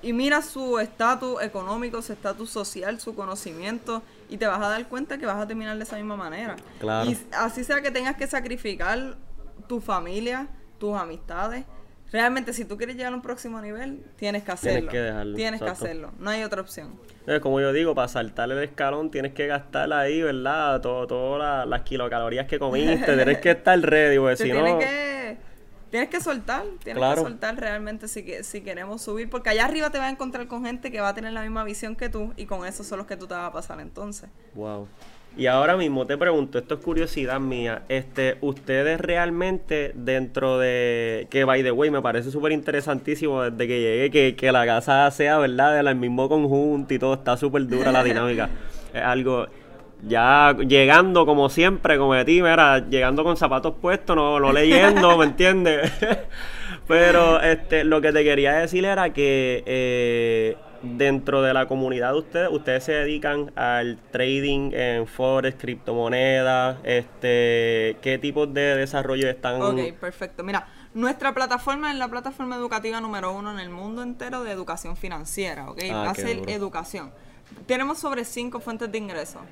[0.00, 4.88] y mira su estatus económico, su estatus social, su conocimiento y te vas a dar
[4.88, 6.56] cuenta que vas a terminar de esa misma manera.
[6.78, 7.10] Claro.
[7.10, 9.16] Y así sea que tengas que sacrificar
[9.66, 10.46] tu familia,
[10.78, 11.64] tus amistades.
[12.10, 14.90] Realmente, si tú quieres llegar a un próximo nivel, tienes que hacerlo.
[14.90, 16.12] que dejarlo, Tienes que hacerlo.
[16.18, 16.98] No hay otra opción.
[17.42, 20.80] Como yo digo, para saltar el escalón tienes que gastar ahí, ¿verdad?
[20.80, 24.78] Todo, todas la- las kilocalorías que comiste, tienes que estar ready, Te si tienes no...
[24.78, 25.36] que
[25.90, 27.22] tienes que soltar, tienes Claro.
[27.22, 30.46] que soltar realmente si, que, si queremos subir, porque allá arriba te vas a encontrar
[30.46, 32.98] con gente que va a tener la misma visión que tú y con eso son
[32.98, 34.30] los que tú te vas a pasar entonces.
[34.54, 34.86] Wow.
[35.36, 41.44] Y ahora mismo te pregunto, esto es curiosidad mía, este, ustedes realmente dentro de, que
[41.44, 45.38] by the way, me parece súper interesantísimo desde que llegué, que, que la casa sea,
[45.38, 48.50] ¿verdad?, del mismo conjunto y todo, está súper dura la dinámica.
[48.92, 49.46] Es algo,
[50.02, 55.18] ya llegando como siempre, como de ti, mira, llegando con zapatos puestos, no, no leyendo,
[55.18, 55.92] ¿me entiendes?
[56.88, 62.18] Pero este, lo que te quería decir era que eh, dentro de la comunidad de
[62.18, 69.60] ustedes, ustedes se dedican al trading en forex, criptomonedas, este, ¿qué tipos de desarrollo están?
[69.60, 70.44] Ok, perfecto.
[70.44, 74.96] Mira, nuestra plataforma es la plataforma educativa número uno en el mundo entero de educación
[74.96, 75.78] financiera, ¿ok?
[75.90, 76.50] Ah, Va a qué ser duro.
[76.50, 77.10] educación.
[77.66, 79.42] Tenemos sobre cinco fuentes de ingresos.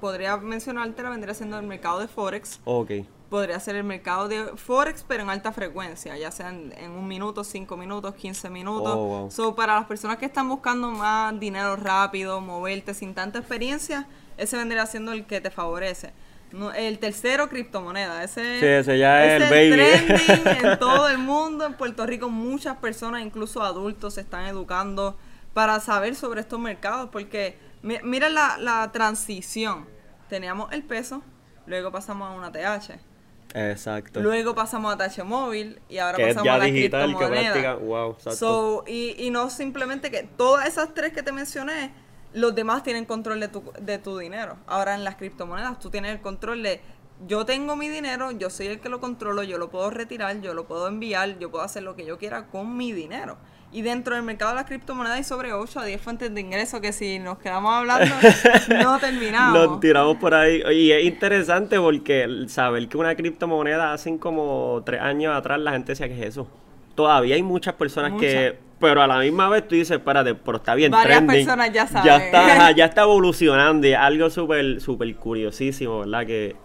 [0.00, 2.90] Podría mencionarte, la vendría siendo el mercado de Forex, Ok,
[3.32, 7.42] podría ser el mercado de Forex, pero en alta frecuencia, ya sea en, un minuto,
[7.42, 8.92] cinco minutos, 15 minutos.
[8.94, 9.30] Oh, wow.
[9.30, 14.56] So, para las personas que están buscando más dinero rápido, moverte sin tanta experiencia, ese
[14.56, 16.12] vendría siendo el que te favorece.
[16.52, 18.22] No, el tercero, criptomoneda.
[18.22, 19.70] Ese, Sí, ese ya es el baby.
[19.72, 21.64] trending en todo el mundo.
[21.64, 25.16] En Puerto Rico muchas personas, incluso adultos, se están educando
[25.54, 27.08] para saber sobre estos mercados.
[27.10, 29.86] Porque mi- mira la, la transición.
[30.28, 31.22] Teníamos el peso,
[31.66, 32.98] luego pasamos a una TH.
[33.54, 34.20] Exacto.
[34.20, 37.74] Luego pasamos a TH móvil y ahora que pasamos ya a la digital, que práctica,
[37.74, 38.36] wow, exacto.
[38.36, 41.92] So, y, y no simplemente que todas esas tres que te mencioné,
[42.32, 44.56] los demás tienen control de tu, de tu dinero.
[44.66, 46.80] Ahora en las criptomonedas tú tienes el control de,
[47.26, 50.54] yo tengo mi dinero, yo soy el que lo controlo, yo lo puedo retirar, yo
[50.54, 53.36] lo puedo enviar, yo puedo hacer lo que yo quiera con mi dinero.
[53.72, 56.80] Y dentro del mercado de las criptomonedas hay sobre 8 a 10 fuentes de ingreso
[56.82, 58.14] que si nos quedamos hablando
[58.82, 59.54] no terminamos.
[59.70, 60.62] Nos tiramos por ahí.
[60.72, 65.92] Y es interesante porque saber que una criptomoneda hace como tres años atrás la gente
[65.92, 66.46] decía que es eso.
[66.94, 68.58] Todavía hay muchas personas que...
[68.78, 71.46] Pero a la misma vez tú dices, espérate, pero está bien Varias trending.
[71.46, 72.20] personas ya Ya saben.
[72.22, 76.26] está, ajá, ya está evolucionando y es algo súper súper curiosísimo, ¿verdad?
[76.26, 76.56] Que,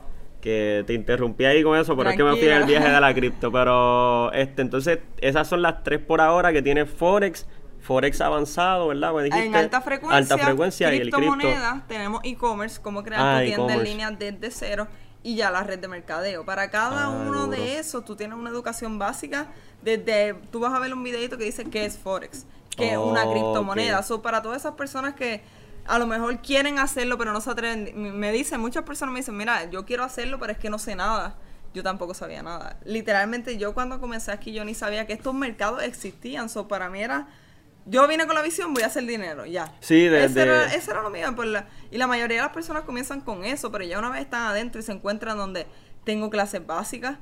[0.41, 3.13] que te interrumpí ahí con eso, pero es que me fui el viaje de la
[3.15, 3.51] cripto.
[3.51, 7.47] Pero, este, entonces, esas son las tres por ahora que tiene Forex.
[7.81, 9.13] Forex avanzado, ¿verdad?
[9.13, 11.17] Me dijiste, En alta frecuencia, Alta frecuencia y el cripto.
[11.19, 14.87] criptomonedas, tenemos e-commerce, cómo crear Ah, tu tienda en línea desde cero
[15.23, 16.43] y ya la red de mercadeo.
[16.45, 17.47] Para cada Ah, uno duro.
[17.47, 19.47] de esos, tú tienes una educación básica.
[19.81, 22.45] Desde, tú vas a ver un videito que dice qué es Forex,
[22.75, 23.99] que es una criptomoneda.
[23.99, 24.05] ok.
[24.05, 25.41] So, para todas esas personas que
[25.87, 27.91] a lo mejor quieren hacerlo, pero no se atreven.
[28.19, 30.95] Me dicen, muchas personas me dicen, mira, yo quiero hacerlo, pero es que no sé
[30.95, 31.35] nada.
[31.73, 32.77] Yo tampoco sabía nada.
[32.85, 36.49] Literalmente, yo cuando comencé aquí, yo ni sabía que estos mercados existían.
[36.49, 37.27] So, para mí era,
[37.85, 39.73] yo vine con la visión, voy a hacer dinero, ya.
[39.81, 41.31] Sí, de- Ese de- era, eso era lo mío.
[41.35, 44.21] pues, la- y la mayoría de las personas comienzan con eso, pero ya una vez
[44.21, 45.67] están adentro y se encuentran donde
[46.03, 47.17] tengo clases básicas,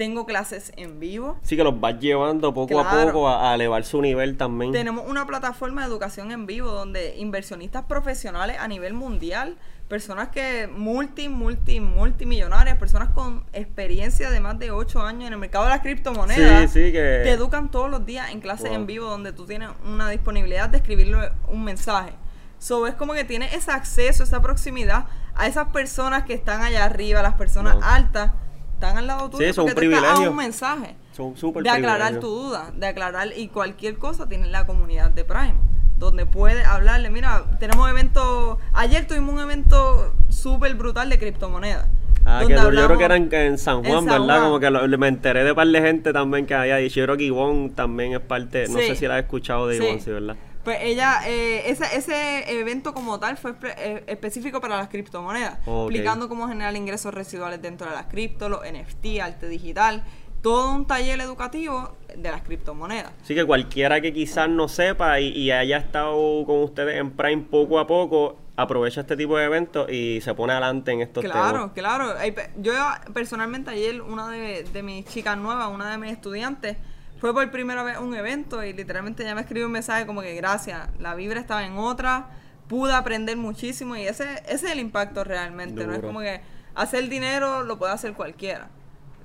[0.00, 3.84] tengo clases en vivo, Sí, que los vas llevando poco a poco a, a elevar
[3.84, 4.72] su nivel también.
[4.72, 9.58] tenemos una plataforma de educación en vivo donde inversionistas profesionales a nivel mundial,
[9.88, 15.38] personas que multi, multi, multimillonarias, personas con experiencia de más de 8 años en el
[15.38, 18.76] mercado de las criptomonedas, Sí, sí, que- te educan todos los días en clases Wow.
[18.76, 22.12] en vivo donde tú tienes una disponibilidad de escribirle un mensaje.
[22.58, 26.86] So, es como que tienes ese acceso, esa proximidad a esas personas que están allá
[26.86, 27.84] arriba, las personas Wow.
[27.84, 28.32] altas,
[28.80, 30.30] están al lado tuyo Sí, son porque un a privilegio.
[30.30, 35.10] un mensaje Son de aclarar tu duda, de aclarar y cualquier cosa tiene la comunidad
[35.10, 35.54] de Prime,
[35.98, 41.86] donde puedes hablarle, mira, tenemos evento, ayer tuvimos un evento súper brutal de criptomonedas.
[42.24, 44.26] Ah, que yo creo que era en, en San en Juan, San ¿verdad?
[44.26, 44.42] Juan.
[44.44, 47.00] Como que lo- me enteré de par de gente también que había dicho.
[47.00, 48.88] Yo creo que Ivonne también es parte, no Sí.
[48.88, 49.82] sé si la has escuchado de Sí.
[49.84, 50.36] Ivonne, sí, ¿verdad?
[50.64, 55.90] Pues ella, eh, ese, ese evento como tal fue eh, específico para las criptomonedas, Ok.
[55.90, 60.04] explicando cómo generar ingresos residuales dentro de las cripto, los NFT, arte digital,
[60.42, 63.12] todo un taller educativo de las criptomonedas.
[63.22, 67.42] Así que cualquiera que quizás no sepa y, y haya estado con ustedes en Prime
[67.50, 71.52] poco a poco, aprovecha este tipo de eventos y se pone adelante en estos Claro,
[71.52, 71.72] temas.
[71.72, 72.14] claro.
[72.34, 72.72] Pe- Yo
[73.14, 76.76] personalmente ayer una de, de mis chicas nuevas, una de mis estudiantes,
[77.20, 80.34] fue por primera vez un evento y literalmente ya me escribió un mensaje como que
[80.34, 82.30] gracias, la vibra estaba en otra,
[82.66, 86.40] pude aprender muchísimo y ese, ese es el impacto realmente, no es como que
[86.74, 88.68] hacer dinero lo puede hacer cualquiera.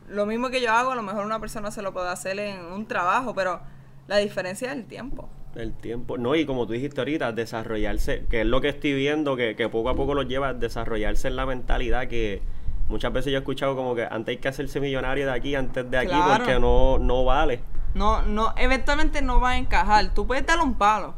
[0.10, 2.60] Lo mismo que yo hago, a lo mejor una persona se lo puede hacer en
[2.65, 3.62] un trabajo, pero
[4.08, 5.29] la diferencia es el tiempo.
[5.55, 6.17] El tiempo.
[6.17, 9.69] No, y como tú dijiste ahorita, desarrollarse, que es lo que estoy viendo, que, que
[9.69, 12.41] poco a poco los lleva a desarrollarse en la mentalidad que
[12.89, 15.89] muchas veces yo he escuchado como que antes hay que hacerse millonario de aquí antes
[15.89, 16.43] de aquí Claro.
[16.43, 17.62] porque no, no vale.
[17.95, 20.13] No, no, eventualmente no va a encajar.
[20.13, 21.15] Tú puedes darle un palo,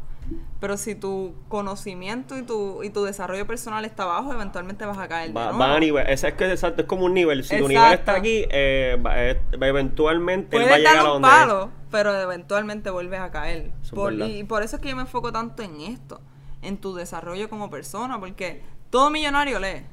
[0.60, 5.08] pero si tu conocimiento y tu, y tu desarrollo personal está bajo, eventualmente vas a
[5.08, 5.36] caer.
[5.36, 7.44] Va, va a nivel, es que exacto, es como un nivel.
[7.44, 11.28] Si tu nivel está aquí, eh, va- eh, eventualmente él va a Puedes llegar donde
[11.28, 11.34] es.
[11.34, 13.72] palo, pero eventualmente vuelves a caer.
[13.82, 14.26] Es Por- verdad.
[14.26, 16.20] y por eso es que yo me enfoco tanto en esto,
[16.62, 19.84] en tu desarrollo como persona, porque todo millonario lee.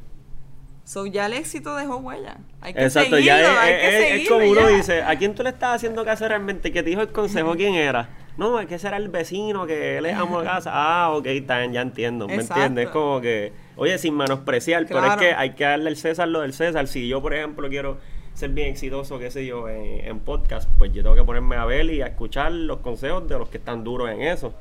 [0.86, 2.38] So, ya el éxito dejó huella.
[2.62, 4.78] Hay que Exacto, seguirlo, ya es, hay es- que es- es como uno ya.
[4.78, 6.72] dice, ¿a quién tú le estás haciendo caso realmente?
[6.72, 8.10] Que te dijo el consejo, ¿quién era?
[8.38, 10.70] No, es que ese era el vecino que le amo a casa.
[10.74, 12.54] Ah, ok, bien, ya entiendo, ¿me Exacto.
[12.62, 12.86] entiendes?
[12.86, 16.42] Es como que, oye, sin menospreciar, pero es que hay que darle al César lo
[16.42, 16.88] del César.
[16.88, 17.98] Si yo, por ejemplo, quiero
[18.36, 21.66] ser bien exitoso, qué sé yo, en, en podcast, pues yo tengo que ponerme a
[21.66, 24.54] ver y a escuchar los consejos de los que están duros en eso.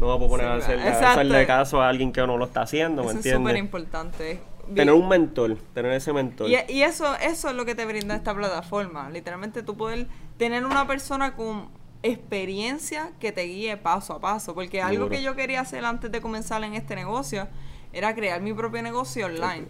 [0.00, 2.44] No me puedo poner Sí, a, hacer- a hacerle caso a alguien que no lo
[2.46, 3.42] está haciendo, ¿me Eso es entiendes?
[3.50, 4.40] súper importante.
[4.74, 6.48] Tener un mentor, tener ese mentor.
[6.50, 9.08] Y, y eso, eso es lo que te brinda esta plataforma.
[9.10, 10.06] Literalmente tú poder
[10.38, 11.68] tener una persona con
[12.02, 14.54] experiencia que te guíe paso a paso.
[14.54, 17.46] Porque algo que yo quería hacer antes de comenzar en este negocio
[17.92, 19.66] era crear mi propio negocio online.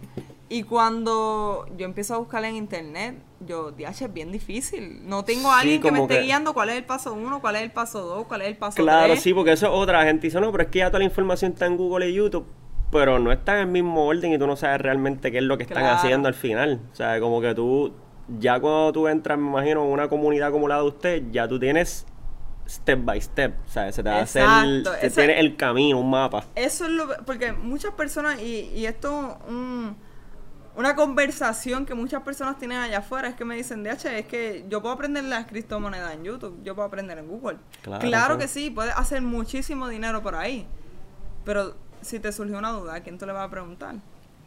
[0.49, 5.01] Y cuando yo empiezo a buscar en internet, yo, DH, es bien difícil.
[5.07, 7.41] No tengo a Sí, alguien que me esté que- guiando cuál es el paso uno,
[7.41, 9.21] cuál es el paso dos, cuál es el paso Claro, tres.
[9.23, 11.51] sí, porque eso es otra gente dice, no, pero es que ya toda la información
[11.51, 12.45] está en Google y YouTube.
[12.91, 15.57] Pero no están en el mismo orden y tú no sabes realmente qué es lo
[15.57, 15.97] que están Claro.
[15.97, 16.79] haciendo al final.
[16.91, 17.93] O sea, como que tú,
[18.39, 21.59] ya cuando tú entras, me imagino, en una comunidad como la de usted, ya tú
[21.59, 22.05] tienes
[22.67, 23.53] step by step.
[23.65, 26.45] O sea, se te hace el, Exacto, te eso- tienes el camino, un mapa.
[26.55, 27.07] Eso es lo...
[27.25, 29.95] Porque muchas personas, y, y esto un-
[30.75, 34.63] una conversación que muchas personas tienen allá afuera, es que me dicen, DH, es que
[34.69, 37.57] yo puedo aprender las criptomonedas en YouTube, yo puedo aprender en Google.
[37.99, 40.67] Claro, que sí, puedes hacer muchísimo dinero por ahí.
[41.45, 41.75] Pero
[42.07, 43.95] si te surgió una duda, ¿a quién tú le vas a preguntar?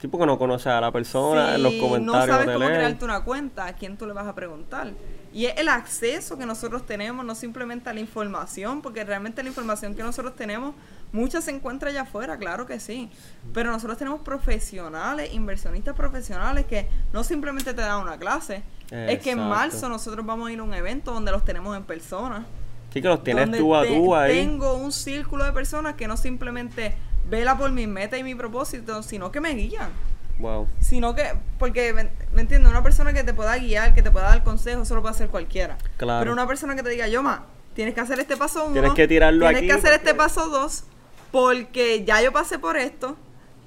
[0.00, 2.74] Sí, porque no conoces a la persona, en los comentarios no sabes cómo leen.
[2.74, 4.92] crearte una cuenta, ¿a quién tú le vas a preguntar?
[5.30, 9.50] Y es el acceso que nosotros tenemos, no simplemente a la información, porque realmente la
[9.50, 10.74] información que nosotros tenemos,
[11.12, 13.10] mucha se encuentra allá afuera, claro que sí.
[13.52, 18.62] Pero nosotros tenemos profesionales, inversionistas profesionales que no simplemente te dan una clase.
[18.90, 21.84] Es que en marzo nosotros vamos a ir a un evento donde los tenemos en
[21.84, 22.46] persona.
[22.92, 24.32] Sí, que los tienes tú a tú ahí.
[24.32, 26.94] Tengo un círculo de personas que no simplemente
[27.30, 29.90] vela por mi meta y mi propósito, sino que me guían
[30.38, 30.66] Wow.
[30.80, 31.24] sino que,
[31.58, 32.70] porque, ¿me, me entiendes?
[32.70, 35.28] Una persona que te pueda guiar, que te pueda dar consejos, eso lo puede hacer
[35.28, 35.76] cualquiera.
[35.98, 36.20] Claro.
[36.20, 38.72] Pero una persona que te diga, Yoma, tienes que hacer este paso uno.
[38.72, 40.84] Tienes que tirarlo Tienes aquí que hacer este porque- paso dos,
[41.30, 43.16] porque ya yo pasé por esto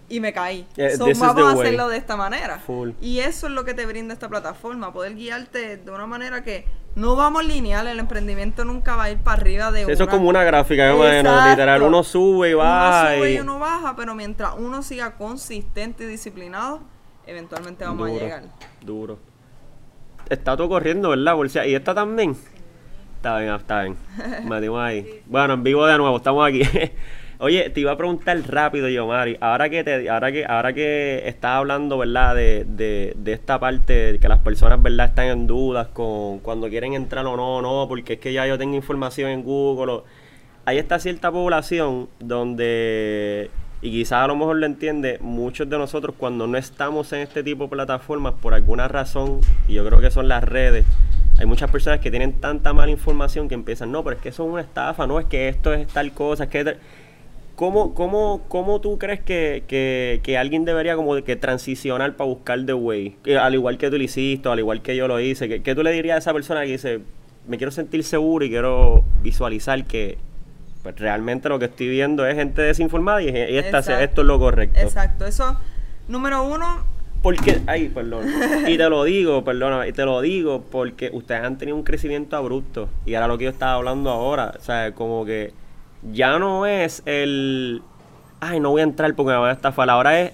[0.09, 0.67] y me caí.
[0.77, 1.59] Eh, So, vamos a way.
[1.67, 2.57] hacerlo de esta manera.
[2.59, 2.91] Full.
[2.99, 6.65] Y eso es lo que te brinda esta plataforma, poder guiarte de una manera que
[6.95, 10.09] no vamos lineal, el emprendimiento nunca va a ir para arriba de Sí, eso es
[10.09, 11.29] como una gráfica, yo imagino.
[11.31, 11.49] Exacto.
[11.49, 13.07] Literal, uno sube y baja.
[13.07, 16.81] Uno sube y y- uno baja, pero mientras uno siga consistente y disciplinado,
[17.25, 18.43] eventualmente vamos duro, a llegar.
[18.81, 19.19] Duro.
[20.29, 21.35] Está todo corriendo, ¿verdad?
[21.47, 22.35] Si- ¿Y esta también?
[23.17, 23.97] Está bien, está bien.
[24.47, 25.21] Metimos ahí.
[25.25, 26.61] Bueno, en vivo de nuevo, estamos aquí.
[27.43, 29.35] Oye, te iba a preguntar rápido, yo, Mari.
[29.41, 32.35] Ahora que te, ahora que, ahora que estás hablando, ¿verdad?
[32.35, 35.07] De, de, de esta parte, de que las personas, ¿verdad?
[35.07, 38.57] Están en dudas con cuando quieren entrar o no, no, porque es que ya yo
[38.57, 39.91] tengo información en Google.
[39.91, 40.03] o-
[40.63, 43.49] hay esta cierta población donde,
[43.81, 47.43] y quizás a lo mejor lo entiende, muchos de nosotros cuando no estamos en este
[47.43, 50.85] tipo de plataformas por alguna razón, y yo creo que son las redes,
[51.37, 54.45] hay muchas personas que tienen tanta mala información que empiezan, no, pero es que eso
[54.45, 57.02] es una estafa, no, es que esto es tal cosa, es que...
[57.53, 57.55] tal".
[57.55, 62.65] ¿Cómo, cómo, cómo tú crees que, que, que alguien debería como que transicionar para buscar
[62.65, 63.17] The Way?
[63.23, 65.75] Que al igual que tú lo hiciste, al igual que yo lo hice, ¿qué, qué
[65.75, 66.99] tú le dirías a esa persona que dice,
[67.47, 70.17] me quiero sentir seguro y quiero visualizar que
[70.81, 74.39] pues, realmente lo que estoy viendo es gente desinformada y, y esta- esto es lo
[74.39, 74.79] correcto?
[74.79, 75.57] Exacto, eso,
[76.07, 76.85] número uno,
[77.21, 78.25] Porque, ay, perdón.
[78.67, 82.35] Y te lo digo, perdona, y te lo digo porque ustedes han tenido un crecimiento
[82.35, 82.89] abrupto.
[83.05, 84.53] Y era lo que yo estaba hablando ahora.
[84.59, 85.53] O sea, como que
[86.11, 87.81] ya no es el.
[88.39, 89.89] Ay, no voy a entrar porque me van a estafar.
[89.89, 90.31] Ahora es,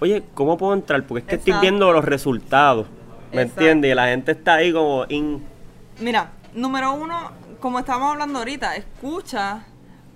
[0.00, 1.04] oye, ¿cómo puedo entrar?
[1.04, 2.86] Porque es que estoy viendo los resultados.
[3.32, 3.92] ¿Me entiendes?
[3.92, 5.42] Y la gente está ahí como in.
[6.00, 9.64] mira, número uno, como estamos hablando ahorita, escucha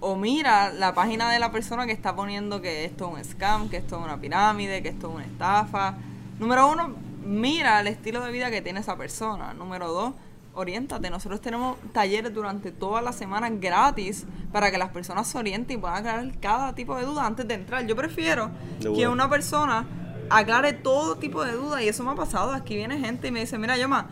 [0.00, 3.68] o mira la página de la persona que está poniendo que esto es un scam,
[3.68, 5.94] que esto es una pirámide, que esto es una estafa.
[6.38, 9.52] Número uno, mira el estilo de vida que tiene esa persona.
[9.52, 10.14] Número dos,
[10.60, 11.10] oriéntate.
[11.10, 15.80] Nosotros tenemos talleres durante toda la semana gratis para que las personas se orienten y
[15.80, 17.86] puedan aclarar cada tipo de duda antes de entrar.
[17.86, 19.28] Yo prefiero que una.
[19.28, 19.86] persona
[20.30, 22.52] aclare todo tipo de dudas y eso me ha pasado.
[22.52, 24.08] Aquí viene gente y me dice, mira, Yoma,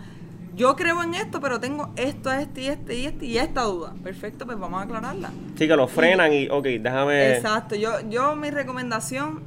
[0.55, 3.95] yo creo en esto, pero tengo esto, este y este y este y esta duda.
[4.03, 5.31] Perfecto, pues vamos a aclararla.
[5.57, 7.37] Sí, que lo frenan y, ok, déjame.
[7.37, 7.77] Exacto.
[7.77, 9.43] Yo, yo mi recomendación,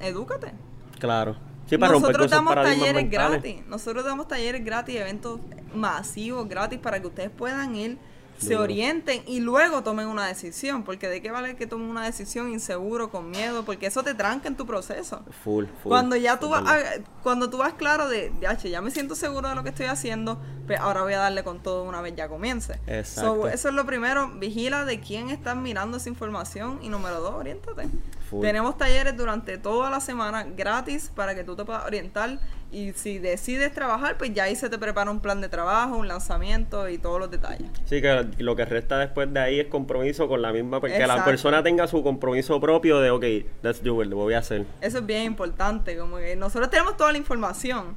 [0.00, 0.52] edúcate.
[0.98, 1.36] Claro.
[1.66, 3.42] Sí, para Nosotros damos talleres mentales.
[3.42, 3.66] gratis.
[3.66, 5.40] Nosotros damos talleres gratis, eventos
[5.74, 7.98] masivos gratis para que ustedes puedan ir,
[8.38, 10.82] se orienten y luego tomen una decisión.
[10.82, 14.48] Porque de qué vale que tomen una decisión inseguro, con miedo, porque eso te tranca
[14.48, 15.22] en tu proceso.
[15.44, 15.88] Full, full.
[15.90, 16.82] Cuando ya tú vas, a-
[17.22, 19.86] cuando tú vas claro de, de "Ache, ya me siento seguro de lo que estoy
[19.86, 22.80] haciendo, pues ahora voy a darle con todo una vez ya comience.
[22.88, 23.42] Exacto.
[23.42, 27.34] So, eso es lo primero, vigila de quién estás mirando esa información y número dos,
[27.34, 27.86] oriéntate.
[28.28, 28.40] Full.
[28.40, 32.40] Tenemos talleres durante toda la semana gratis para que tú te puedas orientar
[32.72, 36.08] y si decides trabajar, pues ya ahí se te prepara un plan de trabajo, un
[36.08, 37.68] lanzamiento y todos los detalles.
[37.84, 41.24] Sí, que lo que resta después de ahí es compromiso con la misma, que la
[41.24, 43.24] persona tenga su compromiso propio de, ok,
[43.62, 44.64] let's do it, lo voy a hacer.
[44.80, 47.94] Eso es bien importante, como que nosotros tenemos toda la información,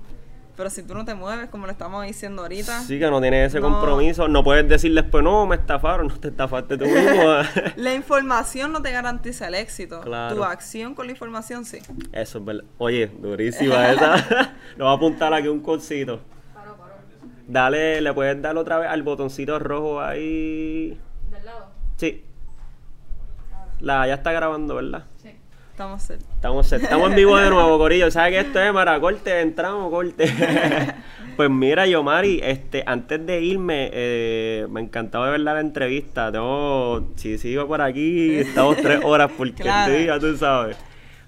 [0.55, 3.47] pero si tú no te mueves, como lo estamos diciendo ahorita, Sí, que no tienes
[3.53, 3.69] ese No.
[3.71, 7.23] compromiso, no puedes decir después, no, me estafaron, no te estafaste tú mismo.
[7.75, 10.01] La información no te garantiza el éxito.
[10.01, 10.35] Claro.
[10.35, 11.79] Tu acción con la información sí.
[12.11, 12.63] Eso es verdad.
[12.77, 14.15] Oye, durísima esa.
[14.77, 16.21] Lo voy a apuntar aquí un cosito.
[17.47, 20.99] Dale, le puedes dar otra vez al botoncito rojo ahí.
[21.31, 21.67] ¿Del lado?
[21.97, 22.23] Sí.
[23.81, 25.03] La, ya está grabando, ¿verdad?
[25.75, 26.21] Estamos set.
[26.21, 28.09] Estamos, estamos en vivo de nuevo, Corillo.
[28.09, 29.41] ¿Sabes que esto es para corte?
[29.41, 30.25] Entramos, corte.
[31.35, 36.31] pues mira, Yomari, este, antes de irme, eh, me encantaba de ver la entrevista.
[36.31, 39.99] Tengo, si sigo por aquí, estamos tres horas porque Claro.
[39.99, 40.77] ya tú sabes.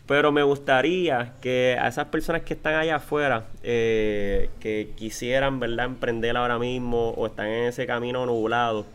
[0.06, 5.88] Pero me gustaría que a esas personas que están allá afuera, eh, que quisieran, ¿verdad?,
[5.88, 8.86] emprender ahora mismo o están en ese camino nublado,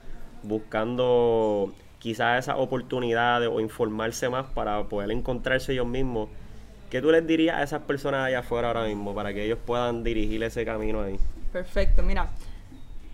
[0.44, 6.28] buscando quizás esas oportunidades o informarse más para poder encontrarse ellos mismos,
[6.90, 10.02] ¿qué tú les dirías a esas personas allá afuera ahora mismo para que ellos puedan
[10.02, 11.16] dirigir ese camino ahí?
[11.52, 12.30] Perfecto, mira,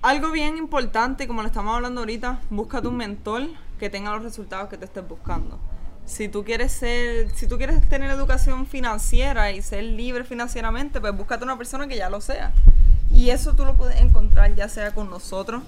[0.01, 3.43] algo bien importante, como le estamos hablando ahorita, búscate un mentor
[3.79, 5.61] que tenga los resultados que te estés buscando
[6.09, 11.15] si tú quieres ser, si tú quieres tener educación financiera y ser libre financieramente, pues
[11.15, 12.51] búscate una persona que ya lo sea.
[13.13, 15.63] Y eso tú lo puedes encontrar ya sea con nosotros,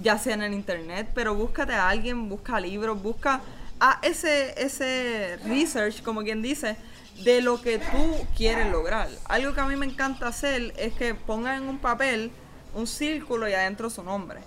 [0.00, 3.40] ya sea en el internet, pero búscate a alguien, busca libros, busca
[3.80, 6.76] a ese, ese research, como quien dice,
[7.24, 9.08] de lo que tú quieres lograr.
[9.26, 12.30] Algo que a mí me encanta hacer es que pongan en un papel
[12.74, 14.40] un círculo y adentro su nombre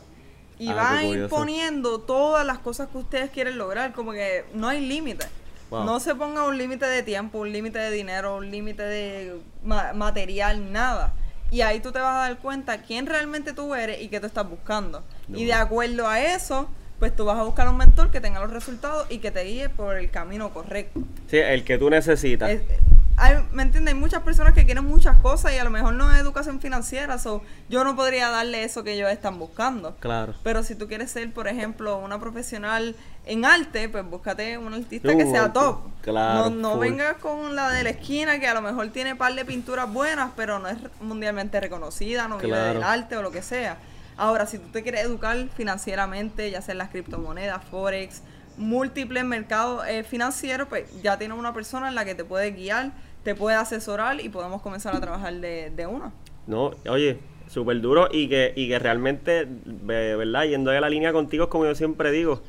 [0.58, 4.86] y ah, van imponiendo todas las cosas que ustedes quieren lograr, como que no hay
[4.86, 5.26] límite.
[5.72, 10.72] No se ponga un límite de tiempo, un límite de dinero, un límite de material,
[10.72, 11.14] nada.
[11.52, 14.28] Y ahí tú te vas a dar cuenta quién realmente tú eres y qué te
[14.28, 15.04] estás buscando.
[15.30, 18.52] Y de acuerdo a eso, pues tú vas a buscar un mentor que tenga los
[18.52, 21.02] resultados y que te guíe por el camino correcto.
[21.30, 22.52] Sí, el que tú necesitas
[23.18, 23.94] hay, ¿me entiendes?
[23.94, 27.18] Hay muchas personas que quieren muchas cosas y a lo mejor no es educación financiera,
[27.18, 29.96] so yo no podría darle eso que ellos están buscando.
[30.00, 30.34] Claro.
[30.44, 35.16] Pero si tú quieres ser, por ejemplo, una profesional en arte, pues búscate un artista
[35.16, 35.80] que sea top.
[36.02, 36.50] Claro.
[36.50, 39.34] No, no vengas con la de la esquina que a lo mejor tiene un par
[39.34, 43.42] de pinturas buenas, pero no es mundialmente reconocida, no vive del arte o lo que
[43.42, 43.78] sea.
[44.18, 48.22] Ahora, si tú te quieres educar financieramente, ya sea en las criptomonedas, forex,
[48.58, 52.92] múltiples mercados eh, financieros, pues ya tienes una persona en la que te puede guiar,
[53.24, 56.12] te puede asesorar y podemos comenzar a trabajar de, de una.
[56.48, 60.46] No, oye, súper duro y que, y que realmente, ¿verdad?
[60.46, 62.42] Yendo de la línea contigo, como yo siempre digo,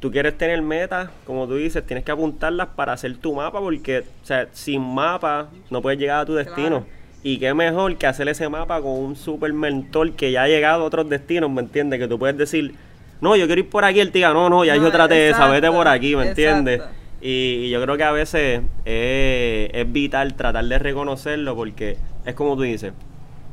[0.00, 4.00] tú quieres tener metas, como tú dices, tienes que apuntarlas para hacer tu mapa, porque,
[4.00, 6.86] o sea, sin mapa no puedes llegar a tu destino.
[7.24, 10.82] Y qué mejor que hacer ese mapa con un super mentor que ya ha llegado
[10.82, 12.00] a otros destinos, ¿me entiendes?
[12.00, 12.74] Que tú puedes decir,
[13.20, 15.48] no, yo quiero ir por aquí, el tío, no, no, ya yo traté de esa,
[15.48, 16.82] vete por aquí, ¿me entiendes?
[17.20, 22.62] Y, yo creo que a veces es vital tratar de reconocerlo porque es como tú
[22.62, 22.92] dices,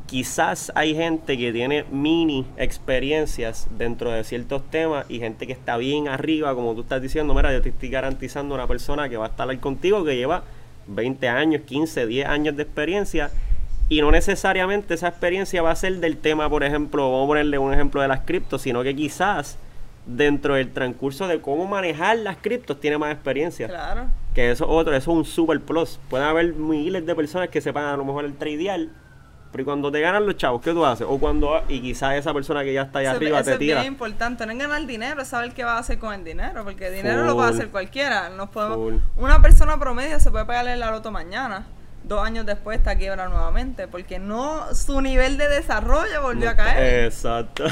[0.08, 5.78] quizás hay gente que tiene mini experiencias dentro de ciertos temas y gente que está
[5.78, 9.28] bien arriba, como tú estás diciendo, mira, yo te estoy garantizando una persona que va
[9.28, 10.44] a estar ahí contigo que lleva
[10.88, 13.30] 20 años, 15, 10 años de experiencia
[13.90, 17.58] y no necesariamente esa experiencia va a ser del tema, por ejemplo, vamos a ponerle
[17.58, 19.58] un ejemplo de las criptos, sino que quizás
[20.06, 23.68] dentro del transcurso de cómo manejar las criptos tiene más experiencia.
[23.68, 24.06] Claro.
[24.36, 26.00] Que eso otro, eso es un super plus.
[26.08, 28.82] Pueden haber miles de personas que sepan a lo mejor el tradear,
[29.52, 31.08] pero cuando te ganan los chavos, ¿qué tú haces?
[31.10, 33.78] O cuando, y quizás esa persona que ya está ahí arriba te tira.
[33.78, 36.24] Es bien importante, no es ganar dinero, es saber qué va a hacer con el
[36.24, 38.30] dinero, porque el dinero lo puede hacer cualquiera.
[38.30, 41.66] Nos podemos, una persona promedio se puede pagarle la loto mañana
[42.10, 47.06] dos años después está quiebra nuevamente, porque no, su nivel de desarrollo volvió a caer.
[47.06, 47.64] Exacto.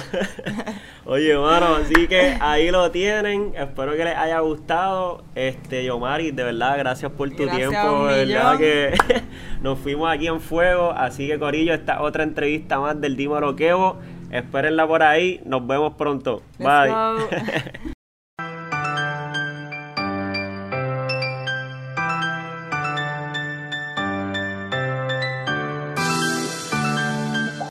[1.05, 3.53] Oye, mano, así que ahí lo tienen.
[3.55, 5.23] Espero que les haya gustado.
[5.35, 8.07] Este, Yomari, de verdad, gracias por tu tiempo.
[8.07, 8.93] De verdad que
[9.61, 10.91] nos fuimos aquí en fuego.
[10.91, 13.97] Así que, Corillo, esta otra entrevista más del Dímaro Quevo.
[14.31, 15.41] Espérenla por ahí.
[15.45, 16.43] Nos vemos pronto.
[16.59, 16.93] Bye.